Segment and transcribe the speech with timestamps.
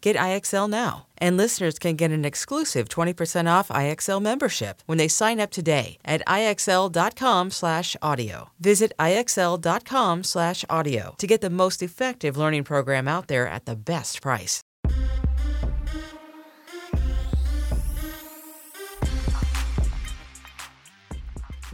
[0.00, 1.06] Get IXL now.
[1.18, 5.98] And listeners can get an exclusive 20% off IXL membership when they sign up today
[6.04, 8.50] at IXL.com/audio.
[8.58, 14.62] Visit IXL.com/audio to get the most effective learning program out there at the best price.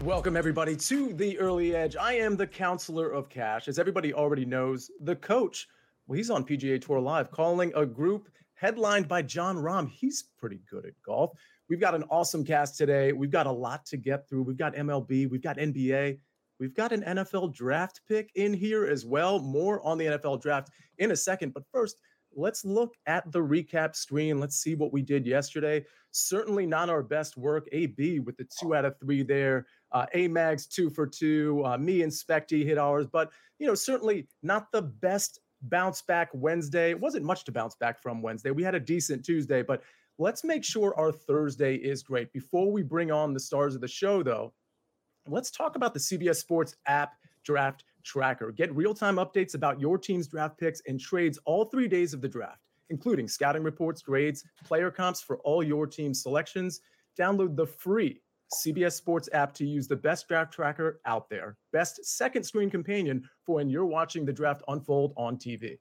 [0.02, 1.96] Welcome, everybody, to the Early Edge.
[1.96, 3.66] I am the counselor of cash.
[3.66, 5.66] As everybody already knows, the coach,
[6.06, 9.88] well, he's on PGA Tour Live calling a group headlined by Jon Rahm.
[9.88, 11.32] He's pretty good at golf.
[11.68, 13.12] We've got an awesome cast today.
[13.12, 14.44] We've got a lot to get through.
[14.44, 16.18] We've got MLB, we've got NBA,
[16.60, 19.40] we've got an NFL draft pick in here as well.
[19.40, 21.54] More on the NFL draft in a second.
[21.54, 21.96] But first,
[22.36, 24.38] let's look at the recap screen.
[24.38, 25.84] Let's see what we did yesterday.
[26.12, 27.66] Certainly not our best work.
[27.72, 29.66] AB with the two out of three there.
[29.90, 31.62] Uh, A Mags two for two.
[31.64, 36.30] Uh, me and Specty hit ours, but you know certainly not the best bounce back
[36.32, 36.90] Wednesday.
[36.90, 38.50] It wasn't much to bounce back from Wednesday.
[38.50, 39.82] We had a decent Tuesday, but
[40.18, 42.32] let's make sure our Thursday is great.
[42.32, 44.52] Before we bring on the stars of the show, though,
[45.28, 48.52] let's talk about the CBS Sports app draft tracker.
[48.52, 52.20] Get real time updates about your team's draft picks and trades all three days of
[52.20, 56.80] the draft, including scouting reports, grades, player comps for all your team's selections.
[57.18, 58.20] Download the free
[58.54, 63.28] CBS Sports app to use the best draft tracker out there, best second screen companion
[63.44, 65.78] for when you're watching the draft unfold on TV.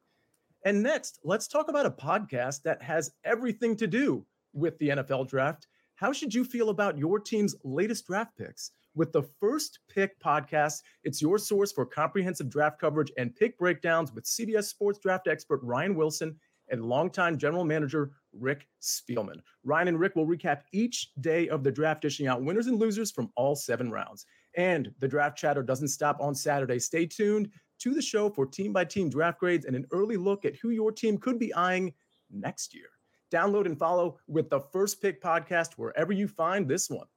[0.66, 5.28] And next, let's talk about a podcast that has everything to do with the NFL
[5.28, 5.68] draft.
[5.96, 8.72] How should you feel about your team's latest draft picks?
[8.96, 14.14] With the First Pick podcast, it's your source for comprehensive draft coverage and pick breakdowns
[14.14, 16.36] with CBS Sports draft expert Ryan Wilson
[16.70, 19.40] and longtime general manager Rick Spielman.
[19.64, 23.12] Ryan and Rick will recap each day of the draft, dishing out winners and losers
[23.12, 24.26] from all seven rounds.
[24.56, 26.80] And the draft chatter doesn't stop on Saturday.
[26.80, 30.46] Stay tuned to the show for team by team draft grades and an early look
[30.46, 31.94] at who your team could be eyeing
[32.32, 32.88] next year.
[33.32, 37.08] Download and follow with the First Pick podcast wherever you find this one.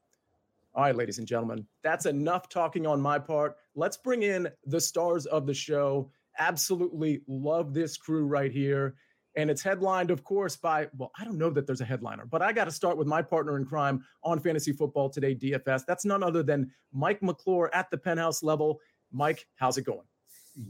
[0.74, 3.56] All right, ladies and gentlemen, that's enough talking on my part.
[3.74, 6.10] Let's bring in the stars of the show.
[6.38, 8.94] Absolutely love this crew right here.
[9.38, 12.42] And it's headlined, of course, by, well, I don't know that there's a headliner, but
[12.42, 15.84] I got to start with my partner in crime on Fantasy Football Today, DFS.
[15.86, 18.80] That's none other than Mike McClure at the penthouse level.
[19.12, 20.02] Mike, how's it going?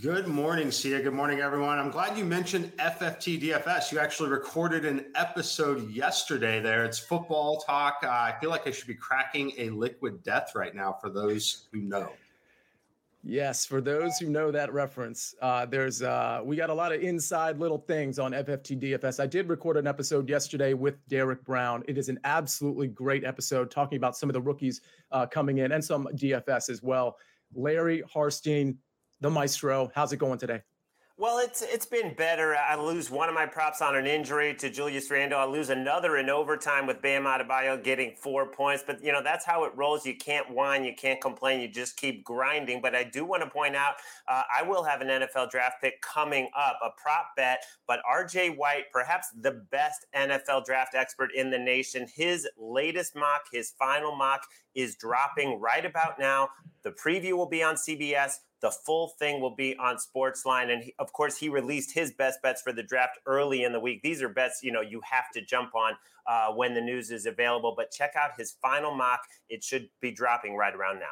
[0.03, 1.01] Good morning, Sia.
[1.01, 1.79] Good morning, everyone.
[1.79, 3.91] I'm glad you mentioned FFT DFS.
[3.91, 6.85] You actually recorded an episode yesterday there.
[6.85, 8.01] It's football talk.
[8.03, 11.69] Uh, I feel like I should be cracking a liquid death right now for those
[11.73, 12.13] who know.
[13.25, 17.03] Yes, for those who know that reference, uh, there's uh, we got a lot of
[17.03, 19.19] inside little things on FFT DFS.
[19.19, 21.83] I did record an episode yesterday with Derek Brown.
[21.89, 24.81] It is an absolutely great episode talking about some of the rookies
[25.11, 27.17] uh, coming in and some DFS as well.
[27.55, 28.77] Larry Hartstein,
[29.21, 30.63] the maestro, how's it going today?
[31.21, 32.55] Well, it's it's been better.
[32.55, 35.41] I lose one of my props on an injury to Julius Randle.
[35.41, 38.85] I lose another in overtime with Bam Adebayo getting four points.
[38.87, 40.07] But you know that's how it rolls.
[40.07, 41.61] You can't whine, you can't complain.
[41.61, 42.81] You just keep grinding.
[42.81, 43.95] But I do want to point out,
[44.29, 47.65] uh, I will have an NFL draft pick coming up, a prop bet.
[47.89, 48.51] But R.J.
[48.51, 54.15] White, perhaps the best NFL draft expert in the nation, his latest mock, his final
[54.15, 54.43] mock,
[54.77, 56.49] is dropping right about now.
[56.85, 58.35] The preview will be on CBS.
[58.61, 60.73] The full thing will be on Sportsline.
[60.73, 63.81] And he, of course, he released his best bets for the draft early in the
[63.81, 64.03] week.
[64.03, 65.95] These are bets, you know, you have to jump on
[66.27, 67.75] uh, when the news is available.
[67.77, 69.21] But check out his final mock.
[69.49, 71.07] It should be dropping right around now.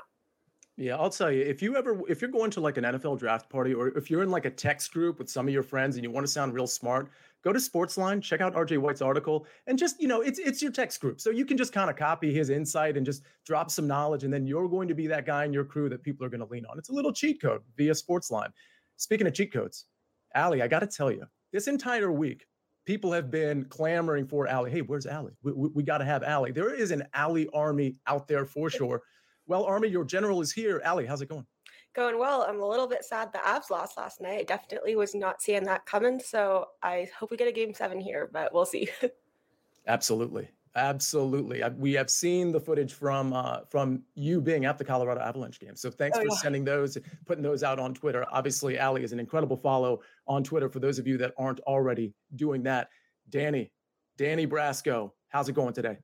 [0.79, 3.49] Yeah, I'll tell you, if you ever if you're going to like an NFL draft
[3.49, 6.05] party or if you're in like a text group with some of your friends and
[6.05, 7.09] you want to sound real smart,
[7.47, 10.73] go to Sportsline, check out RJ White's article, and just, you know, it's it's your
[10.73, 11.21] text group.
[11.21, 14.33] So you can just kind of copy his insight and just drop some knowledge, and
[14.33, 16.47] then you're going to be that guy in your crew that people are going to
[16.47, 16.77] lean on.
[16.77, 18.51] It's a little cheat code via Sportsline.
[18.97, 19.85] Speaking of cheat codes,
[20.35, 22.47] Allie, I got to tell you, this entire week,
[22.85, 24.73] people have been clamoring for Allie.
[24.73, 25.37] Hey, where's Allie?
[25.45, 26.51] We, we, we got to have Allie.
[26.51, 29.03] There is an Allie army out there for sure.
[29.47, 30.83] Well, Army, your general is here.
[30.85, 31.47] Allie, how's it going?
[31.97, 32.43] Going well.
[32.43, 34.41] I'm a little bit sad the Avs lost last night.
[34.41, 36.21] I definitely was not seeing that coming.
[36.21, 38.91] So I hope we get a game seven here, but we'll see.
[39.87, 40.51] Absolutely.
[40.75, 41.63] Absolutely.
[41.79, 45.75] We have seen the footage from uh, from you being at the Colorado Avalanche game.
[45.75, 46.37] So thanks oh, for yeah.
[46.37, 48.27] sending those, putting those out on Twitter.
[48.31, 52.13] Obviously, Allie is an incredible follow on Twitter for those of you that aren't already
[52.35, 52.91] doing that.
[53.31, 53.73] Danny,
[54.19, 55.97] Danny Brasco, how's it going today?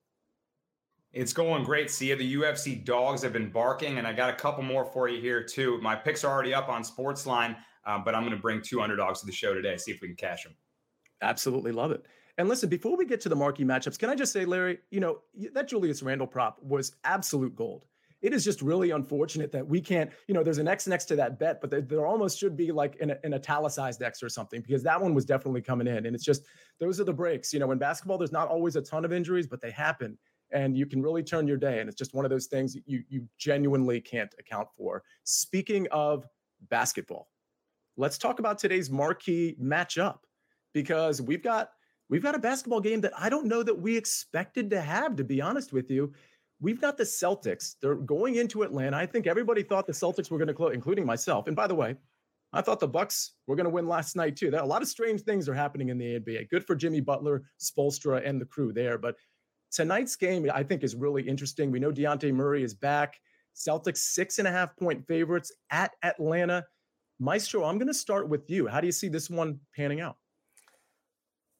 [1.12, 1.90] It's going great.
[1.90, 5.20] See, the UFC dogs have been barking, and I got a couple more for you
[5.20, 5.78] here too.
[5.82, 9.20] My picks are already up on Sportsline, um, but I'm going to bring two underdogs
[9.20, 9.76] to the show today.
[9.76, 10.54] See if we can cash them.
[11.20, 12.06] Absolutely love it.
[12.38, 15.00] And listen, before we get to the marquee matchups, can I just say, Larry, you
[15.00, 15.20] know
[15.52, 17.84] that Julius Randle prop was absolute gold.
[18.22, 21.16] It is just really unfortunate that we can't, you know, there's an X next to
[21.16, 24.62] that bet, but there, there almost should be like an, an italicized X or something
[24.62, 26.06] because that one was definitely coming in.
[26.06, 26.46] And it's just,
[26.78, 27.52] those are the breaks.
[27.52, 30.16] You know, in basketball, there's not always a ton of injuries, but they happen
[30.52, 31.80] and you can really turn your day.
[31.80, 35.02] And it's just one of those things you you genuinely can't account for.
[35.24, 36.26] Speaking of
[36.68, 37.28] basketball,
[37.96, 40.18] let's talk about today's marquee matchup
[40.72, 41.70] because we've got
[42.08, 45.16] we've got a basketball game that I don't know that we expected to have.
[45.16, 46.12] To be honest with you,
[46.60, 47.74] we've got the Celtics.
[47.80, 48.96] They're going into Atlanta.
[48.96, 51.46] I think everybody thought the Celtics were going to close, including myself.
[51.46, 51.96] And by the way.
[52.54, 54.50] I thought the Bucks were going to win last night too.
[54.50, 56.50] There, a lot of strange things are happening in the NBA.
[56.50, 58.98] Good for Jimmy Butler, Spoelstra, and the crew there.
[58.98, 59.16] But
[59.72, 61.70] tonight's game, I think, is really interesting.
[61.70, 63.18] We know Dejounte Murray is back.
[63.54, 66.64] Celtics six and a half point favorites at Atlanta.
[67.18, 68.66] Maestro, I'm going to start with you.
[68.66, 70.16] How do you see this one panning out?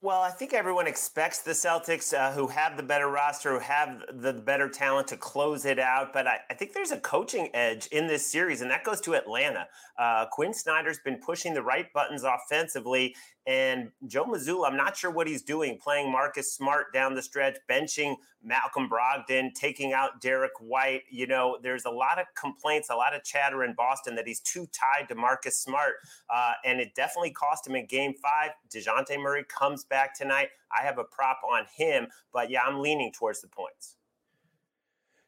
[0.05, 4.03] Well, I think everyone expects the Celtics, uh, who have the better roster, who have
[4.13, 6.13] the better talent to close it out.
[6.13, 9.15] But I, I think there's a coaching edge in this series, and that goes to
[9.15, 9.69] Atlanta.
[9.97, 13.15] Uh, Quin Snyder's been pushing the right buttons offensively,
[13.47, 17.57] and Joe Mazzulla, I'm not sure what he's doing, playing Marcus Smart down the stretch,
[17.69, 21.03] benching Malcolm Brogdon, taking out Derrick White.
[21.11, 24.41] You know, there's a lot of complaints, a lot of chatter in Boston that he's
[24.41, 25.95] too tied to Marcus Smart.
[26.33, 28.51] Uh, and it definitely cost him in game five.
[28.73, 30.49] DeJounte Murray comes back tonight.
[30.77, 33.97] I have a prop on him, but yeah, I'm leaning towards the points.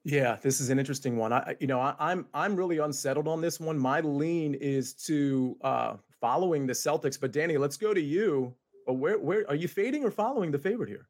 [0.05, 1.32] Yeah, this is an interesting one.
[1.32, 3.78] I, you know, I, am I'm, I'm really unsettled on this one.
[3.78, 7.20] My lean is to uh, following the Celtics.
[7.20, 8.54] But Danny, let's go to you.
[8.88, 11.06] Uh, where where are you fading or following the favorite here?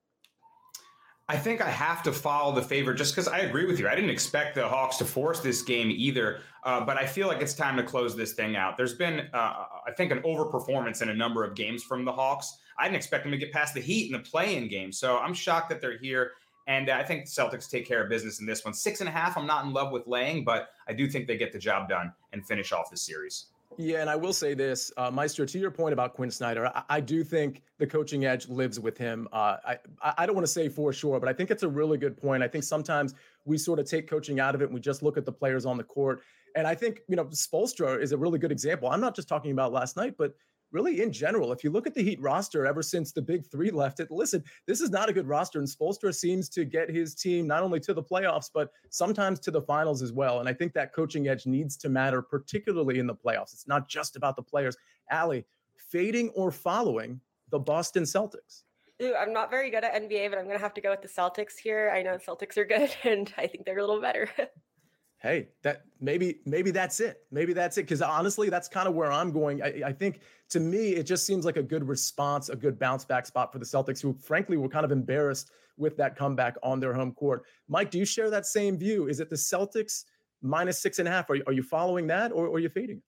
[1.29, 3.89] I think I have to follow the favorite just because I agree with you.
[3.89, 7.41] I didn't expect the Hawks to force this game either, uh, but I feel like
[7.41, 8.77] it's time to close this thing out.
[8.77, 12.53] There's been, uh, I think, an overperformance in a number of games from the Hawks.
[12.77, 15.33] I didn't expect them to get past the Heat in the play-in game, so I'm
[15.33, 16.33] shocked that they're here.
[16.67, 18.75] And I think the Celtics take care of business in this one.
[18.75, 21.39] Six and a half, I'm not in love with laying, but I do think they
[21.39, 23.47] get the job done and finish off the series.
[23.77, 26.83] Yeah, and I will say this, uh, Meister, to your point about Quin Snyder, I,
[26.89, 29.29] I do think the coaching edge lives with him.
[29.33, 29.79] Uh, I,
[30.19, 32.43] I don't want to say for sure, but I think it's a really good point.
[32.43, 35.17] I think sometimes we sort of take coaching out of it and we just look
[35.17, 36.23] at the players on the court.
[36.57, 38.89] And I think, you know, Spoelstra is a really good example.
[38.89, 40.35] I'm not just talking about last night, but
[40.75, 43.71] really in general, if you look at the Heat roster ever since the big three
[43.71, 45.61] left it, listen, this is not a good roster.
[45.61, 49.51] And Spoelstra seems to get his team not only to the playoffs, but sometimes to
[49.51, 50.41] the finals as well.
[50.41, 53.55] And I think that coaching edge needs to matter, particularly in the playoffs.
[53.55, 54.77] It's not just about the players.
[55.11, 58.65] Allie, fading or following the Boston Celtics?
[59.03, 61.03] Ooh, I'm not very good at NBA, but I'm going to have to go with
[61.03, 61.93] the Celtics here.
[61.95, 64.29] I know Celtics are good, and I think they're a little better.
[65.25, 67.23] hey, that maybe maybe that's it.
[67.33, 67.83] Maybe that's it.
[67.83, 69.63] Because honestly, that's kind of where I'm going.
[69.63, 73.07] I, I, think to me, it just seems like a good response, a good bounce
[73.07, 76.79] back spot for the Celtics, who frankly were kind of embarrassed with that comeback on
[76.79, 77.45] their home court.
[77.69, 79.09] Mike, do you share that same view?
[79.09, 80.05] Is it the Celtics
[80.43, 81.31] minus six and a half?
[81.31, 83.01] Are you, are you following that, or, or are you fading?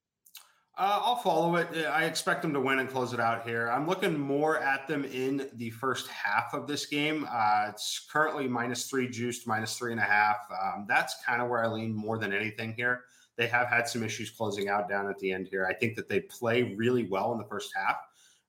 [0.78, 1.86] Uh, I'll follow it.
[1.86, 3.70] I expect them to win and close it out here.
[3.70, 7.26] I'm looking more at them in the first half of this game.
[7.30, 10.36] Uh, it's currently minus three juiced, minus three and a half.
[10.50, 13.04] Um, that's kind of where I lean more than anything here.
[13.36, 15.66] They have had some issues closing out down at the end here.
[15.66, 17.96] I think that they play really well in the first half.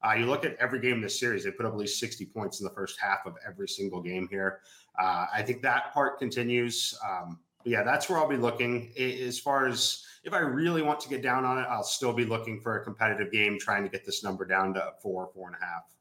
[0.05, 2.25] Uh, you look at every game in this series, they put up at least 60
[2.25, 4.59] points in the first half of every single game here.
[4.99, 6.93] Uh, I think that part continues.
[7.07, 8.91] Um, yeah, that's where I'll be looking.
[8.97, 12.25] As far as if I really want to get down on it, I'll still be
[12.25, 15.55] looking for a competitive game, trying to get this number down to four, four and
[15.55, 15.95] a half.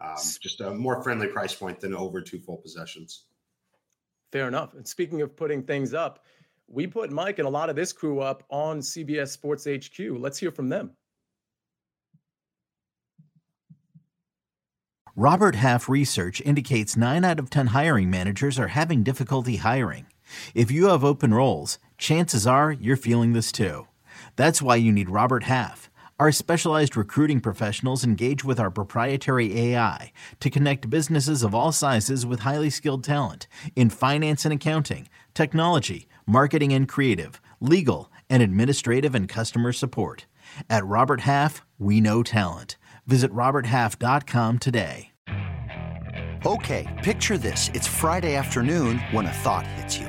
[0.00, 3.24] Um, just a more friendly price point than over two full possessions.
[4.32, 4.74] Fair enough.
[4.74, 6.24] And speaking of putting things up,
[6.66, 9.98] we put Mike and a lot of this crew up on CBS Sports HQ.
[10.18, 10.90] Let's hear from them.
[15.14, 20.06] Robert Half research indicates 9 out of 10 hiring managers are having difficulty hiring.
[20.54, 23.86] If you have open roles, chances are you're feeling this too.
[24.36, 25.90] That's why you need Robert Half.
[26.18, 32.26] Our specialized recruiting professionals engage with our proprietary AI to connect businesses of all sizes
[32.26, 39.14] with highly skilled talent in finance and accounting, technology, marketing and creative, legal, and administrative
[39.14, 40.26] and customer support.
[40.68, 42.78] At Robert Half, we know talent.
[43.06, 45.12] Visit RobertHalf.com today.
[46.46, 47.70] Okay, picture this.
[47.74, 50.08] It's Friday afternoon when a thought hits you.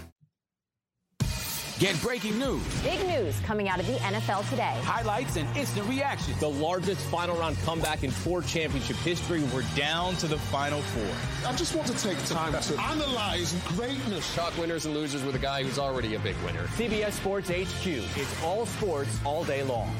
[1.81, 2.61] Get breaking news.
[2.83, 4.75] Big news coming out of the NFL today.
[4.83, 6.35] Highlights and instant reaction.
[6.39, 9.41] The largest final round comeback in four championship history.
[9.51, 11.49] We're down to the final four.
[11.49, 14.35] I just want to take time to analyze greatness.
[14.35, 16.67] Talk winners and losers with a guy who's already a big winner.
[16.75, 17.87] CBS Sports HQ.
[17.87, 19.91] It's all sports all day long.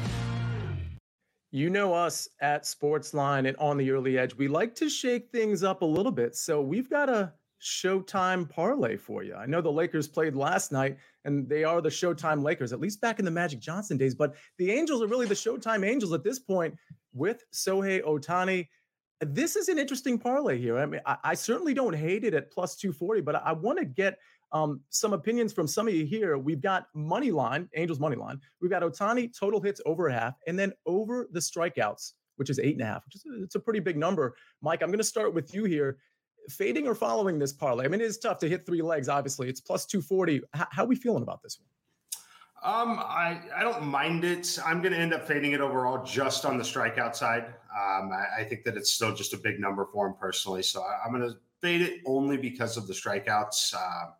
[1.49, 4.35] You know us at Sportsline and on the early edge.
[4.35, 6.35] We like to shake things up a little bit.
[6.35, 9.35] So we've got a Showtime parlay for you.
[9.35, 13.01] I know the Lakers played last night and they are the Showtime Lakers, at least
[13.01, 14.15] back in the Magic Johnson days.
[14.15, 16.75] But the Angels are really the Showtime Angels at this point
[17.13, 18.67] with Shohei Ohtani.
[19.19, 20.77] This is an interesting parlay here.
[20.77, 23.77] I mean, I, I certainly don't hate it at plus 240, but I, I want
[23.79, 24.17] to get
[24.51, 26.37] um, some opinions from some of you here.
[26.37, 28.39] We've got money line, Angels money line.
[28.61, 32.73] We've got Ohtani total hits over half, and then over the strikeouts, which is eight
[32.73, 34.35] and a half, which is it's a pretty big number.
[34.61, 35.97] Mike, I'm going to start with you here
[36.49, 37.85] fading or following this parlay?
[37.85, 39.09] I mean, it is tough to hit three legs.
[39.09, 40.41] Obviously, it's plus two forty.
[40.53, 41.67] How, how, are we feeling about this one?
[42.63, 44.59] Um, I I don't mind it.
[44.65, 47.45] I'm going to end up fading it overall, just on the strikeout side.
[47.45, 50.83] Um, I, I, think that it's still just a big number for him personally, so
[50.83, 53.73] I, am going to fade it only because of the strikeouts.
[53.73, 54.11] Uh,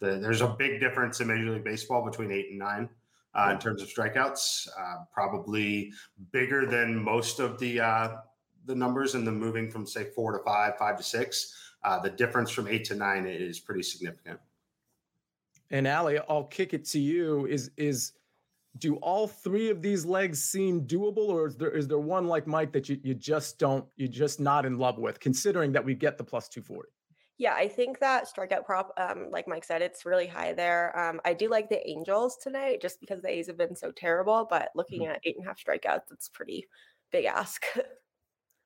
[0.00, 2.88] the, there's a big difference in Major League Baseball between eight and nine.
[3.32, 5.92] Uh, in terms of strikeouts, uh, probably
[6.32, 8.08] bigger than most of the uh,
[8.70, 12.10] the numbers and the moving from say four to five, five to six, uh, the
[12.10, 14.38] difference from eight to nine is pretty significant.
[15.70, 17.46] And Allie, I'll kick it to you.
[17.46, 18.12] Is is
[18.78, 22.46] do all three of these legs seem doable, or is there is there one like
[22.46, 25.94] Mike that you, you just don't you're just not in love with, considering that we
[25.94, 26.88] get the plus two forty?
[27.38, 30.96] Yeah, I think that strikeout prop, um, like Mike said, it's really high there.
[30.98, 34.46] Um, I do like the Angels tonight just because the A's have been so terrible,
[34.50, 35.12] but looking mm-hmm.
[35.12, 36.66] at eight and a half strikeouts, it's pretty
[37.10, 37.64] big ask.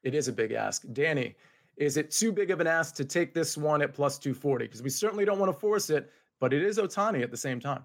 [0.05, 0.85] It is a big ask.
[0.93, 1.35] Danny,
[1.77, 4.67] is it too big of an ask to take this one at plus 240?
[4.67, 7.59] Because we certainly don't want to force it, but it is Ohtani at the same
[7.59, 7.85] time.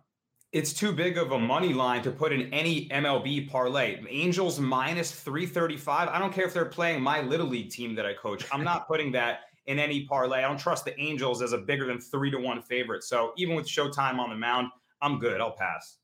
[0.52, 4.02] It's too big of a money line to put in any MLB parlay.
[4.10, 6.10] Angels minus 335.
[6.10, 8.46] I don't care if they're playing my little league team that I coach.
[8.52, 10.40] I'm not putting that in any parlay.
[10.40, 13.04] I don't trust the Angels as a bigger than three to one favorite.
[13.04, 14.70] So even with Showtime on the mound,
[15.02, 15.40] I'm good.
[15.40, 15.98] I'll pass.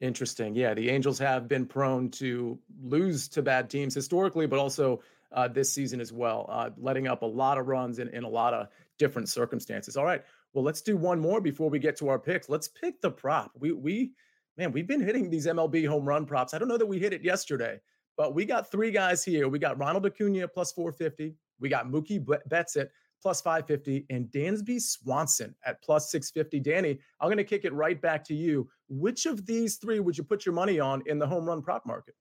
[0.00, 0.56] Interesting.
[0.56, 5.00] Yeah, the Angels have been prone to lose to bad teams historically, but also
[5.34, 8.28] uh, this season as well, uh, letting up a lot of runs in, in a
[8.28, 9.96] lot of different circumstances.
[9.96, 10.22] All right.
[10.52, 12.48] Well, let's do one more before we get to our picks.
[12.48, 13.52] Let's pick the prop.
[13.58, 14.12] We, we,
[14.56, 16.52] man, we've been hitting these MLB home run props.
[16.52, 17.80] I don't know that we hit it yesterday,
[18.16, 19.48] but we got three guys here.
[19.48, 21.34] We got Ronald Acuna plus 450.
[21.58, 22.90] We got Mookie Betts at
[23.22, 26.60] plus 550 and Dansby Swanson at plus 650.
[26.60, 28.68] Danny, I'm going to kick it right back to you.
[28.88, 31.86] Which of these three would you put your money on in the home run prop
[31.86, 32.14] market?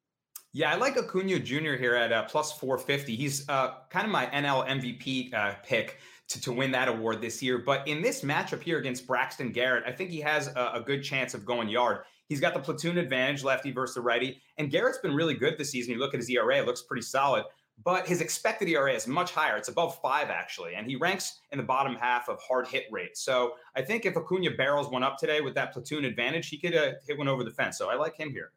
[0.54, 1.76] Yeah, I like Acuna Jr.
[1.76, 3.16] here at uh, plus 450.
[3.16, 7.42] He's uh, kind of my NL MVP uh, pick to, to win that award this
[7.42, 7.58] year.
[7.58, 11.04] But in this matchup here against Braxton Garrett, I think he has a, a good
[11.04, 12.00] chance of going yard.
[12.28, 14.42] He's got the platoon advantage, lefty versus the righty.
[14.58, 15.94] And Garrett's been really good this season.
[15.94, 17.46] You look at his ERA, it looks pretty solid.
[17.84, 19.56] But his expected ERA is much higher.
[19.56, 20.76] It's above five, actually.
[20.76, 23.18] And he ranks in the bottom half of hard hit rate.
[23.18, 26.76] So I think if Acuna barrels one up today with that platoon advantage, he could
[26.76, 27.78] uh, hit one over the fence.
[27.78, 28.52] So I like him here.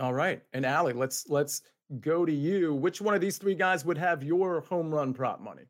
[0.00, 0.42] All right.
[0.54, 1.62] And Allie, let's let's
[2.00, 2.74] go to you.
[2.74, 5.64] Which one of these three guys would have your home run prop money?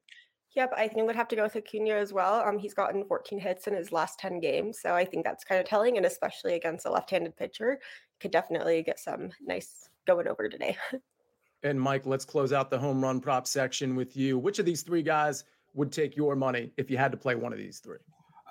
[0.56, 2.40] Yep, I think would have to go with Acuna as well.
[2.40, 5.60] Um, he's gotten 14 hits in his last 10 games, so I think that's kind
[5.60, 7.78] of telling, and especially against a left-handed pitcher,
[8.18, 10.76] could definitely get some nice going over today.
[11.62, 14.38] and Mike, let's close out the home run prop section with you.
[14.38, 15.44] Which of these three guys
[15.74, 17.98] would take your money if you had to play one of these three?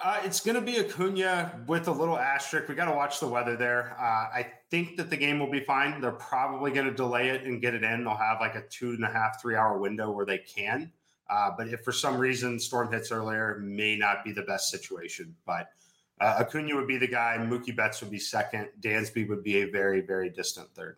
[0.01, 2.69] Uh, it's going to be Acuna with a little asterisk.
[2.69, 3.97] We got to watch the weather there.
[3.99, 4.03] Uh,
[4.33, 5.99] I think that the game will be fine.
[5.99, 8.05] They're probably going to delay it and get it in.
[8.05, 10.91] They'll have like a two and a half, three hour window where they can.
[11.29, 15.35] Uh, but if for some reason storm hits earlier, may not be the best situation.
[15.45, 15.69] But
[16.21, 17.37] uh, Acuna would be the guy.
[17.37, 18.69] Mookie Betts would be second.
[18.79, 20.97] Dansby would be a very, very distant third.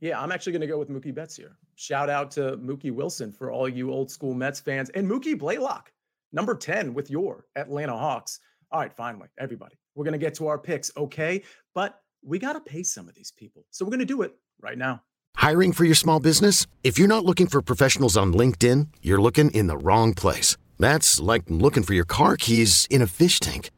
[0.00, 1.56] Yeah, I'm actually going to go with Mookie Betts here.
[1.76, 5.92] Shout out to Mookie Wilson for all you old school Mets fans and Mookie Blaylock
[6.36, 8.38] number 10 with your Atlanta Hawks.
[8.70, 11.42] All right, finally, everybody, we're going to get to our picks, okay?
[11.74, 13.64] But we got to pay some of these people.
[13.70, 15.02] So we're going to do it right now.
[15.36, 16.66] Hiring for your small business?
[16.84, 20.56] If you're not looking for professionals on LinkedIn, you're looking in the wrong place.
[20.78, 23.70] That's like looking for your car keys in a fish tank.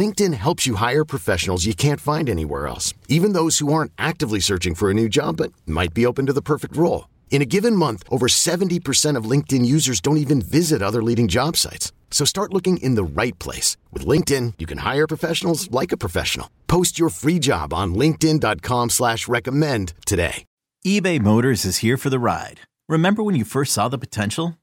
[0.00, 4.40] LinkedIn helps you hire professionals you can't find anywhere else, even those who aren't actively
[4.40, 7.08] searching for a new job but might be open to the perfect role.
[7.32, 11.56] In a given month, over 70% of LinkedIn users don't even visit other leading job
[11.56, 11.90] sites.
[12.10, 13.78] So start looking in the right place.
[13.90, 16.50] With LinkedIn, you can hire professionals like a professional.
[16.66, 20.44] Post your free job on linkedin.com slash recommend today.
[20.86, 22.60] eBay Motors is here for the ride.
[22.86, 24.58] Remember when you first saw the potential?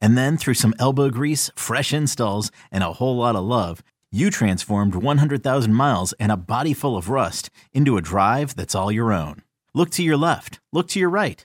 [0.00, 4.30] And then through some elbow grease, fresh installs, and a whole lot of love, you
[4.30, 9.12] transformed 100,000 miles and a body full of rust into a drive that's all your
[9.12, 9.42] own.
[9.74, 10.60] Look to your left.
[10.72, 11.44] Look to your right.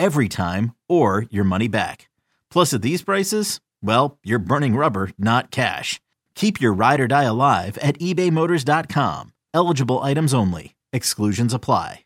[0.00, 2.08] every time, or your money back.
[2.50, 6.00] Plus, at these prices, well, you're burning rubber, not cash.
[6.34, 9.32] Keep your ride or die alive at ebaymotors.com.
[9.54, 10.74] Eligible items only.
[10.92, 12.04] Exclusions apply.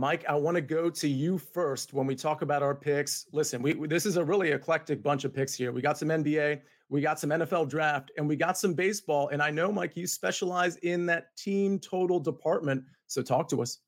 [0.00, 3.26] Mike, I want to go to you first when we talk about our picks.
[3.32, 5.72] Listen, we this is a really eclectic bunch of picks here.
[5.72, 9.28] We got some NBA, we got some NFL draft, and we got some baseball.
[9.28, 12.82] And I know, Mike, you specialize in that team total department.
[13.08, 13.80] So talk to us.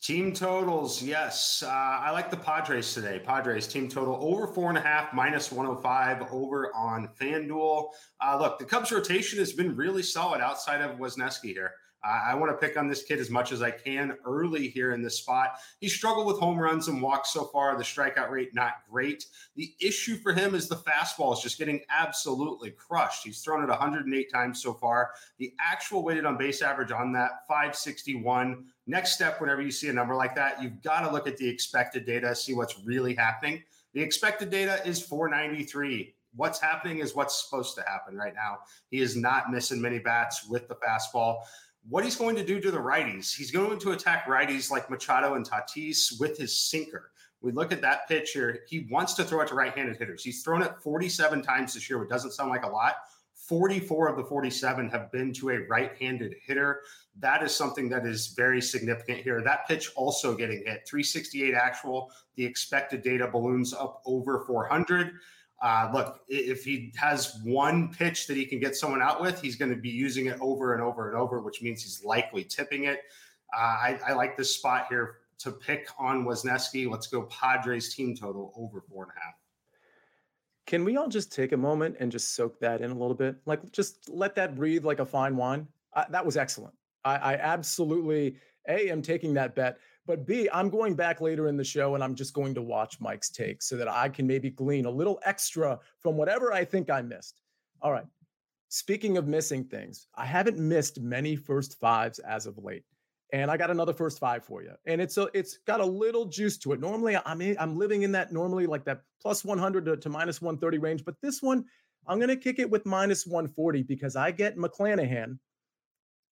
[0.00, 1.62] Team totals, yes.
[1.64, 3.20] Uh, I like the Padres today.
[3.24, 7.90] Padres team total over four and a half, minus 105 over on FanDuel.
[8.20, 11.74] Uh, look, the Cubs rotation has been really solid outside of Wesneski here.
[12.04, 15.02] I want to pick on this kid as much as I can early here in
[15.02, 15.58] this spot.
[15.80, 17.76] He struggled with home runs and walks so far.
[17.76, 19.26] The strikeout rate, not great.
[19.56, 23.24] The issue for him is the fastball is just getting absolutely crushed.
[23.24, 25.10] He's thrown it 108 times so far.
[25.38, 28.64] The actual weighted on base average on that, 561.
[28.86, 31.48] Next step, whenever you see a number like that, you've got to look at the
[31.48, 33.62] expected data, see what's really happening.
[33.92, 38.58] The expected data is 493 what's happening is what's supposed to happen right now.
[38.90, 41.38] He is not missing many bats with the fastball
[41.88, 43.34] what he's going to do to the righties.
[43.34, 47.10] He's going to attack righties like Machado and Tatis with his sinker.
[47.40, 48.60] We look at that pitch here.
[48.68, 50.24] He wants to throw it to right-handed hitters.
[50.24, 52.96] He's thrown it 47 times this year, which doesn't sound like a lot.
[53.34, 56.80] 44 of the 47 have been to a right-handed hitter.
[57.20, 59.40] That is something that is very significant here.
[59.40, 60.86] That pitch also getting hit.
[60.86, 62.10] 368 actual.
[62.34, 65.12] The expected data balloons up over 400.
[65.60, 69.56] Uh, look, if he has one pitch that he can get someone out with, he's
[69.56, 72.84] going to be using it over and over and over, which means he's likely tipping
[72.84, 73.00] it.
[73.56, 76.88] Uh, I, I, like this spot here to pick on Wesneski.
[76.88, 79.34] Let's go Padres team total over four and a half.
[80.66, 83.36] Can we all just take a moment and just soak that in a little bit?
[83.46, 85.66] Like, just let that breathe like a fine wine.
[85.94, 86.74] Uh, that was excellent.
[87.04, 88.36] I, I absolutely
[88.68, 89.78] a am taking that bet.
[90.08, 92.98] But B, I'm going back later in the show and I'm just going to watch
[92.98, 96.88] Mike's take so that I can maybe glean a little extra from whatever I think
[96.88, 97.42] I missed.
[97.82, 98.06] All right.
[98.70, 102.84] Speaking of missing things, I haven't missed many first fives as of late.
[103.34, 104.72] And I got another first five for you.
[104.86, 106.80] And it's a, it's got a little juice to it.
[106.80, 110.40] Normally I'm in, I'm living in that normally like that plus 100 to, to minus
[110.40, 111.66] 130 range, but this one
[112.06, 115.38] I'm going to kick it with minus 140 because I get McClanahan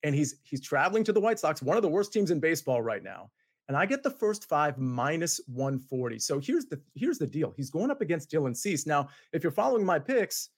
[0.02, 2.80] and he's he's traveling to the White Sox, one of the worst teams in baseball
[2.80, 3.30] right now
[3.68, 6.18] and I get the first five minus 140.
[6.18, 7.52] So here's the here's the deal.
[7.56, 8.86] He's going up against Dylan Cease.
[8.86, 10.50] Now, if you're following my picks,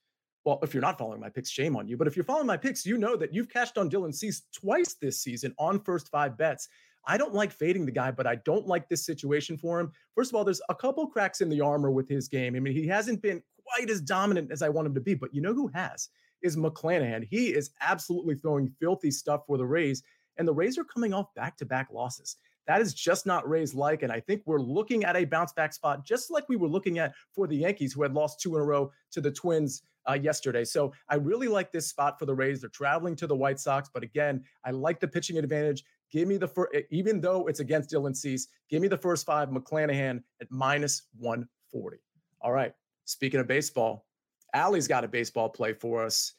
[0.45, 1.97] well, if you're not following my picks, shame on you.
[1.97, 4.95] But if you're following my picks, you know that you've cashed on Dylan Cease twice
[4.95, 6.69] this season on first five bets.
[7.07, 9.93] I don't like fading the guy, but I don't like this situation for him.
[10.15, 12.55] First of all, there's a couple cracks in the armor with his game.
[12.55, 15.15] I mean, he hasn't been quite as dominant as I want him to be.
[15.15, 16.11] But you know who has?
[16.43, 17.27] Is McClanahan.
[17.29, 20.03] He is absolutely throwing filthy stuff for the Rays,
[20.37, 22.37] and the Rays are coming off back to back losses.
[22.69, 24.03] That is just not Rays like.
[24.03, 26.99] And I think we're looking at a bounce back spot, just like we were looking
[26.99, 30.13] at for the Yankees, who had lost two in a row to the Twins uh,
[30.13, 30.65] yesterday.
[30.65, 32.61] So I really like this spot for the Rays.
[32.61, 33.89] They're traveling to the White Sox.
[33.93, 35.83] But again, I like the pitching advantage.
[36.13, 39.49] Give me the first, even though it's against Dylan Cease, give me the first five,
[39.49, 41.99] McClanahan at minus 140.
[42.43, 42.75] All right.
[43.07, 44.07] Speaking of baseball,
[44.55, 46.35] Allie's got a baseball play for us.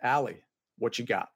[0.00, 0.42] Allie,
[0.78, 1.28] what you got?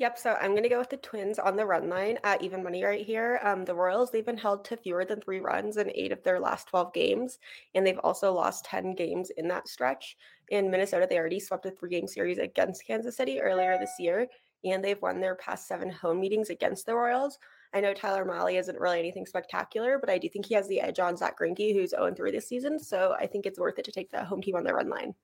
[0.00, 0.18] Yep.
[0.18, 2.82] So I'm going to go with the Twins on the run line at even money
[2.82, 3.38] right here.
[3.44, 6.40] Um, the Royals, they've been held to fewer than three runs in eight of their
[6.40, 7.38] last 12 games.
[7.74, 10.16] And they've also lost 10 games in that stretch.
[10.48, 14.26] In Minnesota, they already swept a three game series against Kansas City earlier this year.
[14.64, 17.38] And they've won their past seven home meetings against the Royals.
[17.74, 20.80] I know Tyler Molly isn't really anything spectacular, but I do think he has the
[20.80, 22.78] edge on Zach Greinke, who's 0 3 this season.
[22.78, 25.14] So I think it's worth it to take the home team on the run line.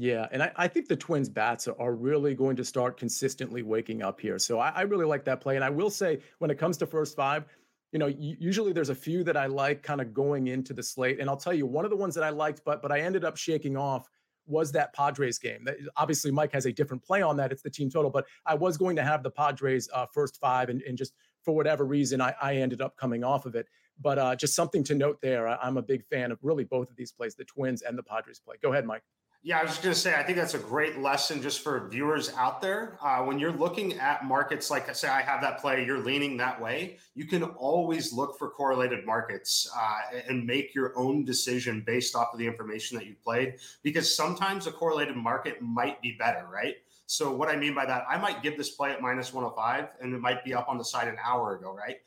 [0.00, 4.00] Yeah, and I, I, think the Twins bats are really going to start consistently waking
[4.00, 4.38] up here.
[4.38, 5.56] So I, I, really like that play.
[5.56, 7.46] And I will say, when it comes to first five,
[7.90, 11.18] you know, usually there's a few that I like kind of going into the slate.
[11.18, 13.24] And I'll tell you, one of the ones that I liked, but but I ended
[13.24, 14.08] up shaking off
[14.46, 15.64] was that Padres game.
[15.64, 17.50] That, obviously, Mike has a different play on that.
[17.50, 20.68] It's the team total, but I was going to have the Padres uh, first five,
[20.68, 23.66] and, and just for whatever reason, I, I ended up coming off of it.
[24.00, 25.48] But uh, just something to note there.
[25.48, 28.02] I, I'm a big fan of really both of these plays, the Twins and the
[28.04, 28.56] Padres play.
[28.62, 29.02] Go ahead, Mike.
[29.44, 31.88] Yeah, I was just going to say, I think that's a great lesson just for
[31.88, 32.98] viewers out there.
[33.00, 36.36] Uh, when you're looking at markets, like I say, I have that play, you're leaning
[36.38, 36.98] that way.
[37.14, 42.30] You can always look for correlated markets uh, and make your own decision based off
[42.32, 46.74] of the information that you've played, because sometimes a correlated market might be better, right?
[47.06, 50.14] So, what I mean by that, I might give this play at minus 105 and
[50.14, 51.98] it might be up on the side an hour ago, right?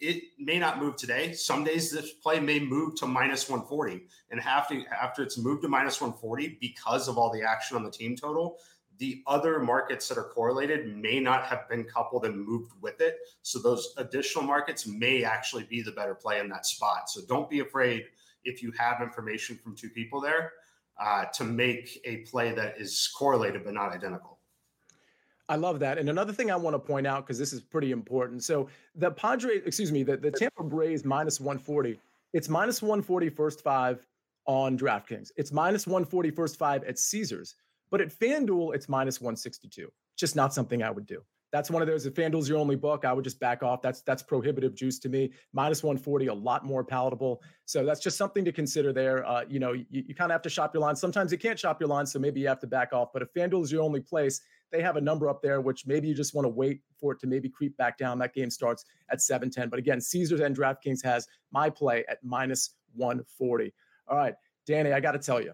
[0.00, 1.32] It may not move today.
[1.32, 4.04] Some days this play may move to minus 140.
[4.30, 7.90] And after, after it's moved to minus 140 because of all the action on the
[7.90, 8.58] team total,
[8.98, 13.16] the other markets that are correlated may not have been coupled and moved with it.
[13.42, 17.08] So those additional markets may actually be the better play in that spot.
[17.08, 18.04] So don't be afraid
[18.44, 20.52] if you have information from two people there
[21.00, 24.37] uh, to make a play that is correlated but not identical.
[25.48, 25.98] I love that.
[25.98, 28.44] And another thing I want to point out, because this is pretty important.
[28.44, 31.98] So the Padre, excuse me, the, the Tampa Rays minus 140,
[32.34, 34.06] it's minus 140 first five
[34.46, 35.30] on DraftKings.
[35.36, 37.54] It's minus 140 first five at Caesars.
[37.90, 39.90] But at FanDuel, it's minus 162.
[40.16, 41.22] Just not something I would do.
[41.50, 42.04] That's one of those.
[42.04, 43.80] If FanDuel's your only book, I would just back off.
[43.80, 45.32] That's that's prohibitive juice to me.
[45.54, 47.42] Minus 140, a lot more palatable.
[47.64, 49.26] So that's just something to consider there.
[49.26, 50.94] Uh, you know, you, you kind of have to shop your line.
[50.94, 53.14] Sometimes you can't shop your line, so maybe you have to back off.
[53.14, 56.08] But if FanDuel is your only place, they have a number up there, which maybe
[56.08, 58.18] you just want to wait for it to maybe creep back down.
[58.18, 59.68] That game starts at 710.
[59.68, 63.72] But again, Caesars and DraftKings has my play at minus 140.
[64.08, 64.34] All right,
[64.66, 65.52] Danny, I got to tell you,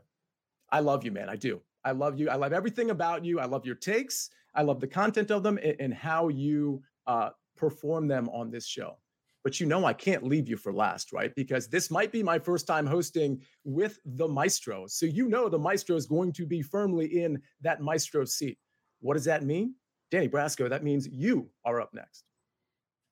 [0.71, 1.29] I love you, man.
[1.29, 1.61] I do.
[1.85, 2.31] I love you.
[2.31, 3.39] I love everything about you.
[3.39, 4.31] I love your takes.
[4.55, 8.67] I love the content of them and, and how you uh, perform them on this
[8.67, 8.97] show.
[9.43, 11.35] But you know, I can't leave you for last, right?
[11.35, 14.87] Because this might be my first time hosting with the maestro.
[14.87, 18.59] So you know, the maestro is going to be firmly in that maestro seat.
[19.05, 19.75] What does that mean?
[20.11, 22.25] Danny Brasco, that means you are up next.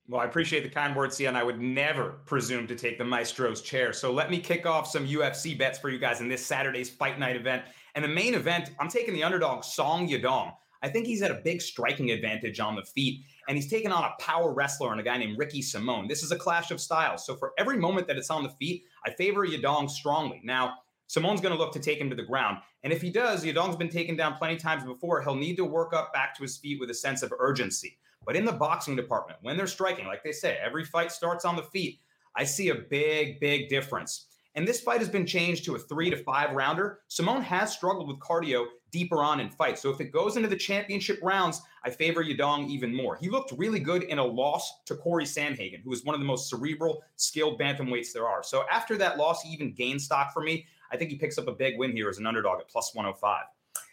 [0.08, 3.60] Well, I appreciate the kind words, and I would never presume to take the maestro's
[3.60, 3.92] chair.
[3.92, 7.18] So let me kick off some UFC bets for you guys in this Saturday's fight
[7.18, 7.64] night event.
[7.94, 10.54] And the main event, I'm taking the underdog Song Yadong.
[10.82, 14.04] I think he's at a big striking advantage on the feet, and he's taken on
[14.04, 16.08] a power wrestler and a guy named Ricky Simón.
[16.08, 17.26] This is a clash of styles.
[17.26, 20.40] So for every moment that it's on the feet, I favor Yadong strongly.
[20.42, 20.72] Now,
[21.12, 22.58] Simón's going to look to take him to the ground.
[22.84, 25.20] And if he does, Yadong's been taken down plenty times before.
[25.20, 27.98] He'll need to work up back to his feet with a sense of urgency.
[28.24, 31.56] But in the boxing department, when they're striking, like they say, every fight starts on
[31.56, 32.00] the feet.
[32.34, 34.26] I see a big, big difference.
[34.54, 37.00] And this fight has been changed to a three to five rounder.
[37.10, 39.80] Simón has struggled with cardio deeper on in fights.
[39.80, 43.16] So if it goes into the championship rounds, I favor Yadong even more.
[43.16, 46.26] He looked really good in a loss to Corey Sandhagen, who is one of the
[46.26, 48.42] most cerebral, skilled bantamweights there are.
[48.42, 50.66] So after that loss, he even gained stock for me.
[50.92, 53.44] I think he picks up a big win here as an underdog at plus 105.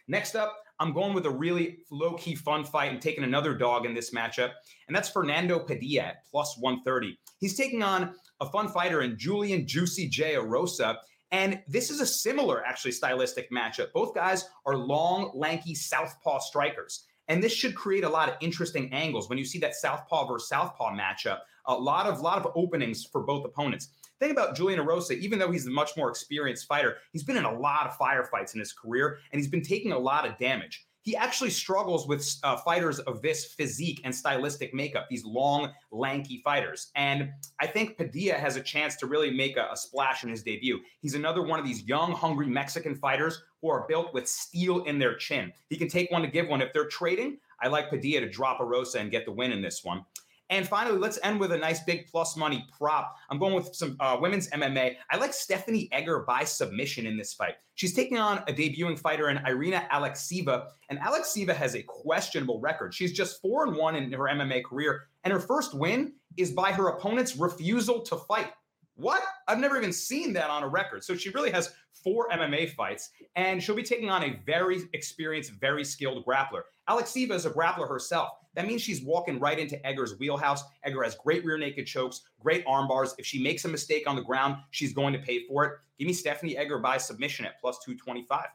[0.07, 3.85] Next up, I'm going with a really low key fun fight and taking another dog
[3.85, 4.51] in this matchup,
[4.87, 7.17] and that's Fernando Padilla at plus 130.
[7.39, 10.35] He's taking on a fun fighter in Julian Juicy J.
[10.35, 10.97] Erosa.
[11.31, 13.91] And this is a similar, actually, stylistic matchup.
[13.93, 17.05] Both guys are long, lanky southpaw strikers.
[17.27, 20.49] And this should create a lot of interesting angles when you see that southpaw versus
[20.49, 21.39] southpaw matchup.
[21.67, 23.89] A lot of lot of openings for both opponents.
[24.19, 27.45] Think about Julian Erosa, even though he's a much more experienced fighter, he's been in
[27.45, 30.85] a lot of firefights in his career and he's been taking a lot of damage.
[31.09, 36.41] he actually struggles with uh, fighters of this physique and stylistic makeup, these long, lanky
[36.43, 36.91] fighters.
[36.95, 40.43] And I think Padilla has a chance to really make a, a splash in his
[40.43, 40.79] debut.
[41.01, 44.99] He's another one of these young, hungry Mexican fighters who are built with steel in
[44.99, 45.51] their chin.
[45.69, 46.61] He can take one to give one.
[46.61, 49.83] If they're trading, I like Padilla to drop Erosa and get the win in this
[49.83, 50.05] one.
[50.49, 53.15] And finally, let's end with a nice big plus money prop.
[53.29, 54.95] I'm going with some uh, women's MMA.
[55.11, 57.55] I like Stephanie Egger by submission in this fight.
[57.75, 62.93] She's taking on a debuting fighter in Irina Alekseeva, and Alekseeva has a questionable record.
[62.93, 66.71] She's just four and one in her MMA career, and her first win is by
[66.71, 68.51] her opponent's refusal to fight.
[68.99, 69.23] What?
[69.47, 71.05] I've never even seen that on a record.
[71.05, 75.53] So she really has four MMA fights, and she'll be taking on a very experienced,
[75.53, 76.63] very skilled grappler.
[76.89, 78.29] Alekseeva is a grappler herself.
[78.55, 80.63] That means she's walking right into Egger's wheelhouse.
[80.83, 83.15] Egger has great rear naked chokes, great arm bars.
[83.17, 85.73] If she makes a mistake on the ground, she's going to pay for it.
[85.97, 88.47] Give me Stephanie Egger by submission at plus 225.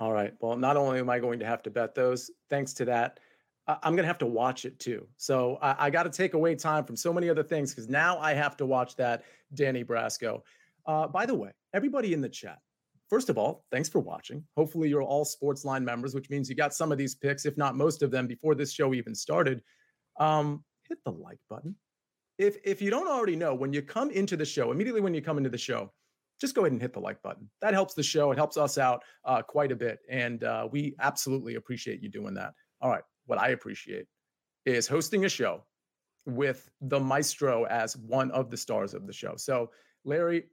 [0.00, 0.32] All right.
[0.40, 3.20] Well, not only am I going to have to bet those, thanks to that,
[3.66, 5.06] I'm going to have to watch it too.
[5.16, 8.18] So I, I got to take away time from so many other things because now
[8.18, 9.24] I have to watch that
[9.54, 10.42] Danny Brasco.
[10.86, 12.58] Uh, by the way, everybody in the chat,
[13.08, 14.44] first of all, thanks for watching.
[14.56, 17.74] Hopefully, you're all Sportsline members, which means you got some of these picks, if not
[17.74, 19.62] most of them, before this show even started.
[20.20, 21.74] Um, hit the like button.
[22.36, 25.22] If if you don't already know, when you come into the show, immediately when you
[25.22, 25.90] come into the show,
[26.38, 27.48] just go ahead and hit the like button.
[27.62, 28.30] That helps the show.
[28.30, 32.34] It helps us out uh, quite a bit, and uh, we absolutely appreciate you doing
[32.34, 32.52] that.
[32.82, 34.06] All right what I appreciate
[34.66, 35.62] is hosting a show
[36.26, 39.34] with the maestro as one of the stars of the show.
[39.36, 39.70] So,
[40.04, 40.44] Larry,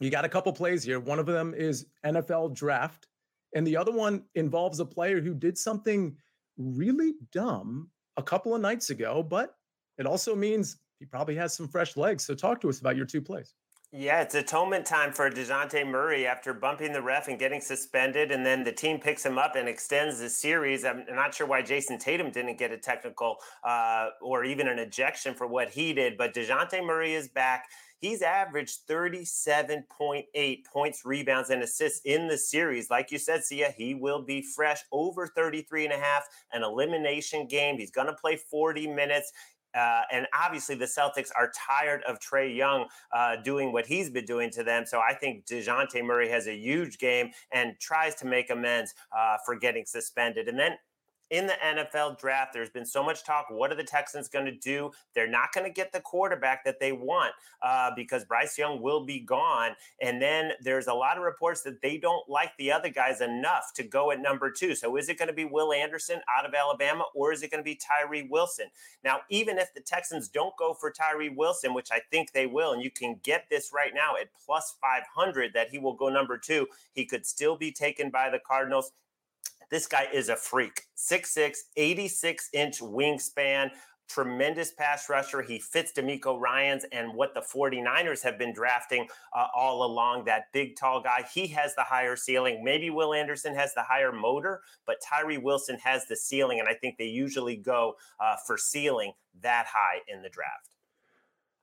[0.00, 1.00] you got a couple plays here.
[1.00, 3.08] One of them is NFL draft,
[3.54, 6.16] and the other one involves a player who did something
[6.58, 9.54] really dumb a couple of nights ago, but
[9.98, 12.24] it also means he probably has some fresh legs.
[12.24, 13.54] So, talk to us about your two plays.
[13.98, 18.30] Yeah, it's atonement time for DeJounte Murray after bumping the ref and getting suspended.
[18.30, 20.84] And then the team picks him up and extends the series.
[20.84, 25.32] I'm not sure why Jayson Tatum didn't get a technical uh, or even an ejection
[25.32, 26.18] for what he did.
[26.18, 27.68] But DeJounte Murray is back.
[27.98, 32.90] He's averaged 37.8 points, rebounds, and assists in the series.
[32.90, 37.46] Like you said, Sia, he will be fresh over 33 and a half, an elimination
[37.46, 37.78] game.
[37.78, 39.32] He's going to play 40 minutes.
[39.76, 44.24] Uh, and obviously, the Celtics are tired of Trae Young uh, doing what he's been
[44.24, 44.86] doing to them.
[44.86, 49.36] So I think DeJounte Murray has a huge game and tries to make amends uh,
[49.44, 50.48] for getting suspended.
[50.48, 50.72] And then
[51.30, 53.46] in the NFL draft, there's been so much talk.
[53.48, 54.90] What are the Texans going to do?
[55.14, 59.04] They're not going to get the quarterback that they want uh, because Bryce Young will
[59.04, 59.72] be gone.
[60.00, 63.72] And then there's a lot of reports that they don't like the other guys enough
[63.74, 64.74] to go at number two.
[64.74, 67.62] So is it going to be Will Anderson out of Alabama or is it going
[67.62, 68.66] to be Tyree Wilson?
[69.02, 72.72] Now, even if the Texans don't go for Tyree Wilson, which I think they will,
[72.72, 76.38] and you can get this right now at plus 500 that he will go number
[76.38, 78.92] two, he could still be taken by the Cardinals.
[79.70, 80.82] This guy is a freak.
[80.96, 83.70] 6'6, 86 inch wingspan,
[84.08, 85.42] tremendous pass rusher.
[85.42, 90.24] He fits DeMeco Ryans and what the 49ers have been drafting uh, all along.
[90.24, 92.62] That big, tall guy, he has the higher ceiling.
[92.62, 96.60] Maybe Will Anderson has the higher motor, but Tyree Wilson has the ceiling.
[96.60, 100.75] And I think they usually go uh, for ceiling that high in the draft.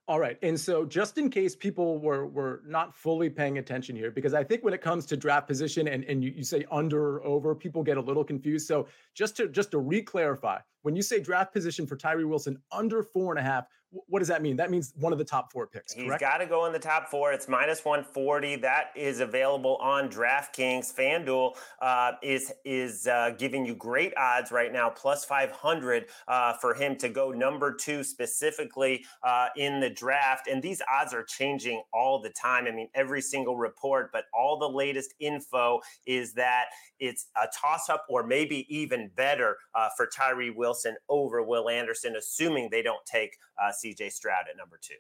[0.06, 0.38] All right.
[0.42, 4.44] And so just in case people were were not fully paying attention here, because I
[4.44, 7.56] think when it comes to draft position and, and you, you say under or over,
[7.56, 8.68] people get a little confused.
[8.68, 13.04] So just to just to re-clarify, when you say draft position for Tyree Wilson under
[13.04, 13.66] four and a half,
[14.08, 14.56] what does that mean?
[14.56, 15.94] That means one of the top four picks.
[15.94, 17.32] He's got to go in the top four.
[17.32, 18.56] It's minus 140.
[18.58, 20.94] That is available on DraftKings.
[20.94, 26.74] FanDuel uh, is is uh, giving you great odds right now, plus 500 uh, for
[26.74, 30.48] him to go number two specifically uh, in the draft.
[30.48, 32.66] And these odds are changing all the time.
[32.66, 36.66] I mean, every single report, but all the latest info is that
[37.00, 40.73] it's a toss up or maybe even better uh, for Tyree Wilson
[41.10, 44.96] over Will Anderson, assuming they don't take uh, CJ Stroud at number two.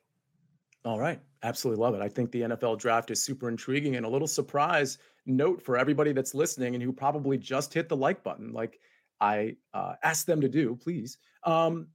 [0.85, 1.19] All right.
[1.43, 2.01] Absolutely love it.
[2.01, 6.11] I think the NFL draft is super intriguing and a little surprise note for everybody
[6.11, 8.79] that's listening and who probably just hit the like button, like
[9.21, 11.17] I uh, asked them to do, please.
[11.45, 11.87] Um,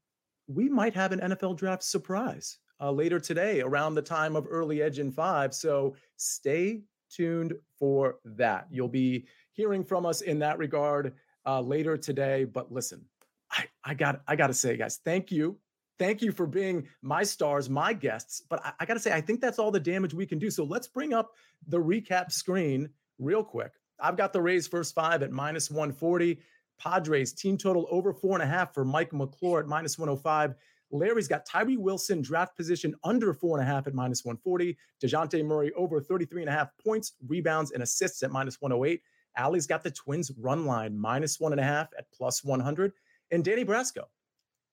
[0.47, 4.81] we might have an NFL draft surprise uh, later today around the time of early
[4.81, 5.53] edge in five.
[5.55, 8.67] So stay tuned for that.
[8.71, 11.15] You'll be hearing from us in that regard
[11.45, 12.45] uh, later today.
[12.45, 13.05] But listen,
[13.51, 15.59] I, I got I got to say, guys, thank you
[15.99, 18.43] thank you for being my stars, my guests.
[18.49, 20.51] But I, I got to say, I think that's all the damage we can do.
[20.51, 21.33] So let's bring up
[21.67, 23.73] the recap screen real quick.
[24.01, 26.39] I've got the Rays first five at minus 140.
[26.79, 30.55] Padres team total over four and a half for Mike McClure at minus 105.
[30.91, 34.77] Larry's got Tyree Wilson draft position under four and a half at minus 140.
[35.03, 39.03] DeJounte Murray over 33 and a half points, rebounds, and assists at minus 108.
[39.37, 42.93] Allie's got the Twins run line minus one and a half at plus 100.
[43.31, 44.05] And Danny Brasco,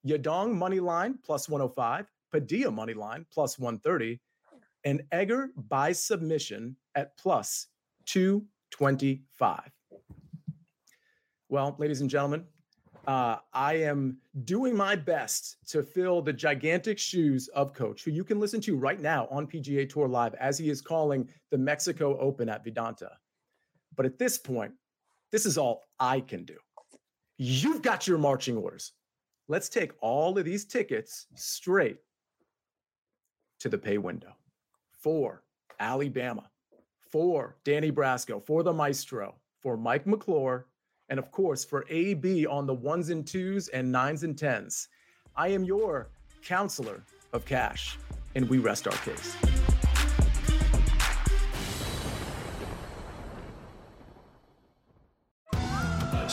[0.08, 4.20] Yadong money line plus 105, Padilla money line plus 130,
[4.84, 7.68] and Egger by submission at plus
[8.06, 9.72] 225.
[11.50, 12.46] Well, ladies and gentlemen,
[13.08, 18.24] uh, I am doing my best to fill the gigantic shoes of Coach, who you
[18.24, 22.18] can listen to right now on PGA Tour Live as he is calling the Mexico
[22.20, 23.10] Open at Vidanta.
[23.96, 24.74] But at this point,
[25.32, 26.56] this is all I can do.
[27.38, 28.94] You've got your marching orders.
[29.48, 31.98] Let's take all of these tickets straight
[33.60, 34.36] to the pay window
[34.92, 35.44] for
[35.80, 36.50] Alabama,
[37.00, 40.68] for Danny Brasco, for the Maestro, for Mike McClure,
[41.10, 44.88] and of course for AB on the ones and twos and nines and tens.
[45.36, 46.10] I am your
[46.42, 47.98] counselor of cash,
[48.36, 49.36] and we rest our case.